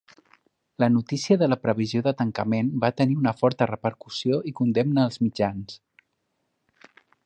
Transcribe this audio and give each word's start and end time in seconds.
La 0.83 0.87
notícia 0.93 1.37
de 1.41 1.49
la 1.51 1.57
previsió 1.65 2.01
de 2.07 2.13
tancament 2.23 2.73
va 2.85 2.91
tenir 3.03 3.19
una 3.21 3.37
forta 3.43 3.69
repercussió 3.75 4.43
i 4.53 4.57
condemna 4.63 5.09
als 5.11 5.25
mitjans. 5.27 5.81